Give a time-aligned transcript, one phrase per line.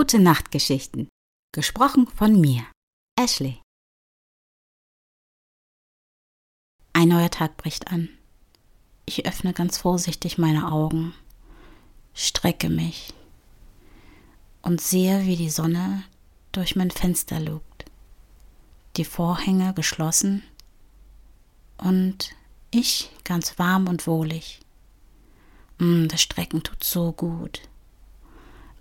[0.00, 1.10] Gute Nachtgeschichten.
[1.52, 2.64] Gesprochen von mir,
[3.20, 3.60] Ashley.
[6.94, 8.08] Ein neuer Tag bricht an.
[9.04, 11.12] Ich öffne ganz vorsichtig meine Augen,
[12.14, 13.12] strecke mich
[14.62, 16.04] und sehe, wie die Sonne
[16.52, 17.84] durch mein Fenster lugt.
[18.96, 20.42] Die Vorhänge geschlossen
[21.76, 22.30] und
[22.70, 24.60] ich ganz warm und wohlig.
[25.76, 27.60] Mm, das Strecken tut so gut.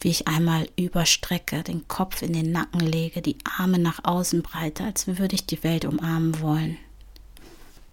[0.00, 4.84] Wie ich einmal überstrecke, den Kopf in den Nacken lege, die Arme nach außen breite,
[4.84, 6.76] als würde ich die Welt umarmen wollen.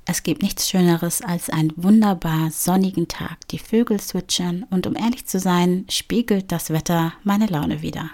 [0.07, 3.47] Es gibt nichts Schöneres als einen wunderbar sonnigen Tag.
[3.47, 8.11] Die Vögel zwitschern und um ehrlich zu sein, spiegelt das Wetter meine Laune wieder.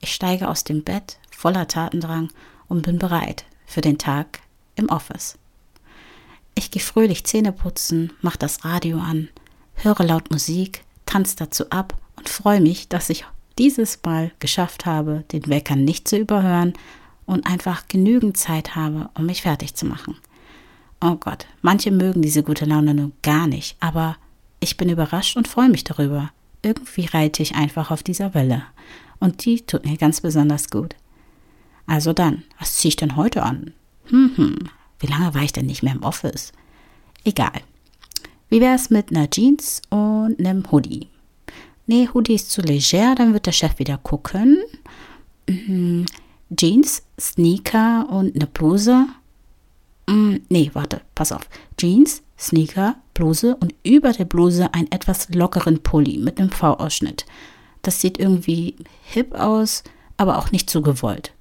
[0.00, 2.28] Ich steige aus dem Bett voller Tatendrang
[2.68, 4.38] und bin bereit für den Tag
[4.76, 5.36] im Office.
[6.54, 9.28] Ich gehe fröhlich Zähne putzen, mach das Radio an,
[9.74, 13.24] höre laut Musik, tanze dazu ab und freue mich, dass ich
[13.58, 16.74] dieses Mal geschafft habe, den Wecker nicht zu überhören
[17.24, 20.16] und einfach genügend Zeit habe, um mich fertig zu machen.
[21.00, 24.16] Oh Gott, manche mögen diese gute Laune nur gar nicht, aber
[24.60, 26.30] ich bin überrascht und freue mich darüber.
[26.62, 28.64] Irgendwie reite ich einfach auf dieser Welle.
[29.18, 30.94] Und die tut mir ganz besonders gut.
[31.86, 33.72] Also dann, was ziehe ich denn heute an?
[34.08, 34.58] Hm, hm,
[34.98, 36.52] wie lange war ich denn nicht mehr im Office?
[37.24, 37.62] Egal.
[38.50, 41.09] Wie wäre es mit einer Jeans und einem Hoodie?
[41.90, 44.58] Nee, Hoodie ist zu leger, dann wird der Chef wieder gucken.
[45.48, 46.06] Mhm.
[46.56, 49.06] Jeans, Sneaker und eine Bluse.
[50.06, 51.48] Mhm, nee, warte, pass auf.
[51.76, 57.26] Jeans, Sneaker, Bluse und über der Bluse einen etwas lockeren Pulli mit einem V-Ausschnitt.
[57.82, 59.82] Das sieht irgendwie hip aus,
[60.16, 61.32] aber auch nicht zu gewollt.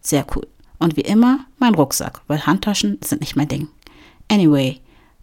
[0.00, 0.46] Sehr cool.
[0.78, 3.66] Und wie immer mein Rucksack, weil Handtaschen sind nicht mein Ding.
[4.30, 4.80] Anyway,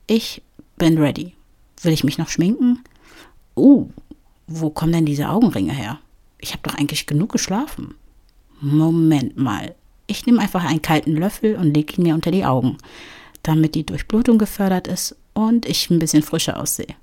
[0.08, 0.42] ich
[0.76, 1.34] bin ready.
[1.82, 2.84] Will ich mich noch schminken?
[3.56, 3.88] Uh,
[4.48, 6.00] wo kommen denn diese Augenringe her?
[6.40, 7.96] Ich habe doch eigentlich genug geschlafen.
[8.62, 9.76] Moment mal.
[10.08, 12.78] Ich nehme einfach einen kalten Löffel und lege ihn mir unter die Augen,
[13.44, 16.95] damit die Durchblutung gefördert ist und ich ein bisschen frischer aussehe.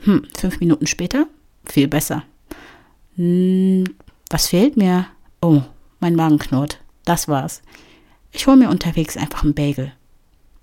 [0.00, 1.26] Hm, fünf Minuten später?
[1.64, 2.22] Viel besser.
[3.16, 3.84] Hm,
[4.30, 5.06] was fehlt mir?
[5.40, 5.62] Oh,
[6.00, 6.80] mein Magen knurrt.
[7.04, 7.62] Das war's.
[8.30, 9.92] Ich hole mir unterwegs einfach einen Bagel.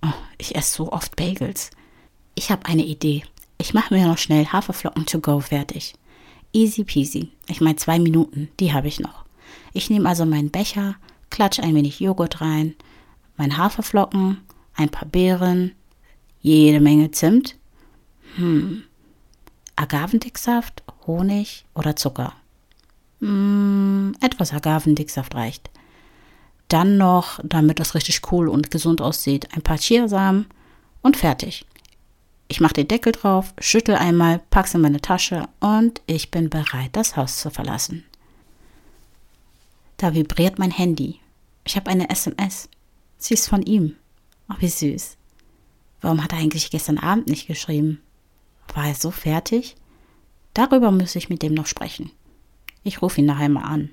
[0.02, 1.72] Oh, ich esse so oft Bagels.
[2.36, 3.24] Ich habe eine Idee.
[3.58, 5.96] Ich mache mir noch schnell Haferflocken to go fertig.
[6.54, 7.30] Easy peasy.
[7.48, 9.26] Ich meine zwei Minuten, die habe ich noch.
[9.74, 10.96] Ich nehme also meinen Becher,
[11.30, 12.76] klatsche ein wenig Joghurt rein,
[13.38, 14.38] mein Haferflocken,
[14.76, 15.74] ein paar Beeren,
[16.42, 17.56] jede Menge Zimt.
[18.36, 18.84] Hm.
[19.76, 22.34] Agavendicksaft, Honig oder Zucker?
[23.20, 25.70] Hm, etwas Agavendicksaft reicht.
[26.68, 30.48] Dann noch, damit das richtig cool und gesund aussieht, ein paar Chiasamen
[31.02, 31.66] und fertig.
[32.48, 36.92] Ich mache den Deckel drauf, schüttel einmal, pack's in meine Tasche und ich bin bereit,
[36.94, 38.04] das Haus zu verlassen.
[39.98, 41.20] Da vibriert mein Handy.
[41.64, 42.70] Ich habe eine SMS.
[43.18, 43.96] Sie ist von ihm.
[44.50, 45.18] Oh, wie süß.
[46.02, 48.02] Warum hat er eigentlich gestern Abend nicht geschrieben?
[48.74, 49.76] War er so fertig?
[50.54, 52.12] Darüber muss ich mit dem noch sprechen.
[52.84, 53.90] Ich rufe ihn nachher mal an.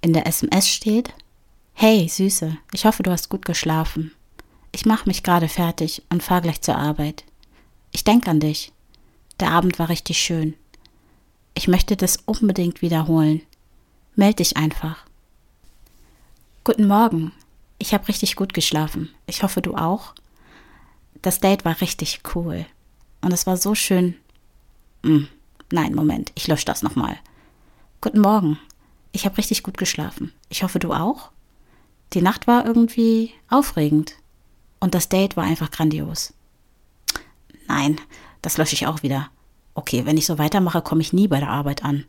[0.00, 1.12] In der SMS steht:
[1.74, 4.12] Hey, Süße, ich hoffe, du hast gut geschlafen.
[4.72, 7.24] Ich mache mich gerade fertig und fahre gleich zur Arbeit.
[7.92, 8.72] Ich denke an dich.
[9.40, 10.54] Der Abend war richtig schön.
[11.54, 13.42] Ich möchte das unbedingt wiederholen.
[14.14, 15.04] Meld dich einfach.
[16.64, 17.32] Guten Morgen.
[17.78, 19.10] Ich habe richtig gut geschlafen.
[19.26, 20.14] Ich hoffe, du auch.
[21.22, 22.66] Das Date war richtig cool.
[23.20, 24.14] Und es war so schön.
[25.02, 25.28] Hm,
[25.72, 27.18] nein, Moment, ich lösche das nochmal.
[28.00, 28.58] Guten Morgen.
[29.12, 30.32] Ich habe richtig gut geschlafen.
[30.48, 31.30] Ich hoffe, du auch.
[32.12, 34.14] Die Nacht war irgendwie aufregend.
[34.80, 36.32] Und das Date war einfach grandios.
[37.68, 38.00] Nein,
[38.42, 39.30] das lösche ich auch wieder.
[39.74, 42.04] Okay, wenn ich so weitermache, komme ich nie bei der Arbeit an.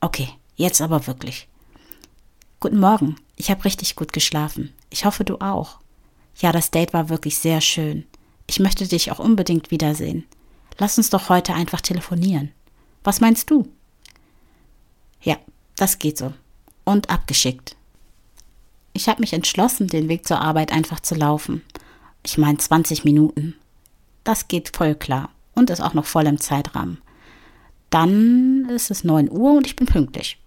[0.00, 1.48] Okay, jetzt aber wirklich.
[2.60, 4.72] Guten Morgen, ich habe richtig gut geschlafen.
[4.90, 5.78] Ich hoffe, du auch.
[6.36, 8.04] Ja, das Date war wirklich sehr schön.
[8.46, 10.26] Ich möchte dich auch unbedingt wiedersehen.
[10.78, 12.50] Lass uns doch heute einfach telefonieren.
[13.04, 13.68] Was meinst du?
[15.20, 15.36] Ja,
[15.76, 16.32] das geht so.
[16.84, 17.76] Und abgeschickt.
[18.98, 21.62] Ich habe mich entschlossen, den Weg zur Arbeit einfach zu laufen.
[22.24, 23.54] Ich meine 20 Minuten.
[24.24, 27.00] Das geht voll klar und ist auch noch voll im Zeitrahmen.
[27.90, 30.40] Dann ist es 9 Uhr und ich bin pünktlich.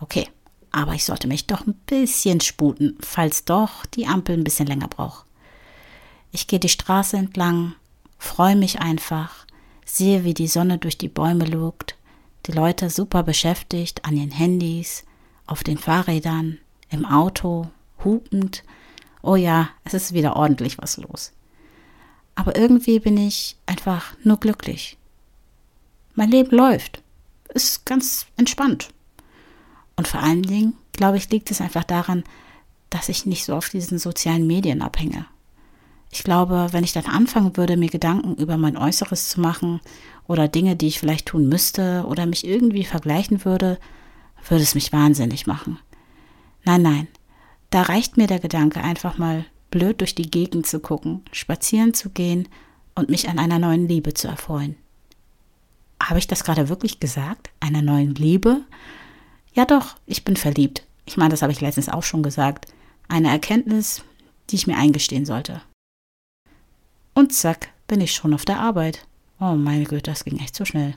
[0.00, 0.28] Okay,
[0.70, 4.88] aber ich sollte mich doch ein bisschen sputen, falls doch die Ampel ein bisschen länger
[4.88, 5.24] braucht.
[6.30, 7.74] Ich gehe die Straße entlang,
[8.18, 9.46] freue mich einfach,
[9.86, 11.96] sehe, wie die Sonne durch die Bäume lugt,
[12.44, 15.06] die Leute super beschäftigt an ihren Handys,
[15.46, 16.58] auf den Fahrrädern,
[16.90, 17.70] im Auto,
[18.04, 18.62] hupend.
[19.22, 21.32] Oh ja, es ist wieder ordentlich was los.
[22.34, 24.98] Aber irgendwie bin ich einfach nur glücklich.
[26.14, 27.02] Mein Leben läuft.
[27.52, 28.88] ist ganz entspannt.
[29.96, 32.24] Und vor allen Dingen, glaube ich, liegt es einfach daran,
[32.90, 35.26] dass ich nicht so auf diesen sozialen Medien abhänge.
[36.10, 39.80] Ich glaube, wenn ich dann anfangen würde, mir Gedanken über mein Äußeres zu machen
[40.28, 43.78] oder Dinge, die ich vielleicht tun müsste oder mich irgendwie vergleichen würde,
[44.48, 45.78] würde es mich wahnsinnig machen.
[46.64, 47.08] Nein, nein,
[47.74, 52.08] da reicht mir der Gedanke, einfach mal blöd durch die Gegend zu gucken, spazieren zu
[52.08, 52.48] gehen
[52.94, 54.76] und mich an einer neuen Liebe zu erfreuen.
[56.00, 57.50] Habe ich das gerade wirklich gesagt?
[57.58, 58.60] Einer neuen Liebe?
[59.54, 60.86] Ja doch, ich bin verliebt.
[61.04, 62.72] Ich meine, das habe ich letztens auch schon gesagt.
[63.08, 64.04] Eine Erkenntnis,
[64.50, 65.60] die ich mir eingestehen sollte.
[67.12, 69.04] Und zack, bin ich schon auf der Arbeit.
[69.40, 70.94] Oh meine Güte, das ging echt so schnell.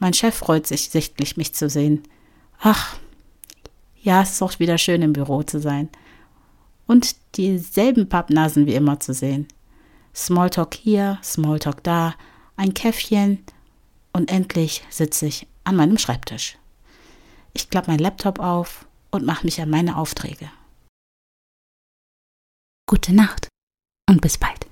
[0.00, 2.02] Mein Chef freut sich sichtlich, mich zu sehen.
[2.60, 2.98] Ach,
[4.02, 5.88] ja, es ist auch wieder schön im Büro zu sein.
[6.86, 9.46] Und dieselben Pappnasen wie immer zu sehen.
[10.14, 12.14] Smalltalk hier, Smalltalk da,
[12.56, 13.44] ein Käffchen
[14.12, 16.56] und endlich sitze ich an meinem Schreibtisch.
[17.52, 20.50] Ich klappe mein Laptop auf und mache mich an meine Aufträge.
[22.86, 23.48] Gute Nacht
[24.08, 24.66] und bis bald.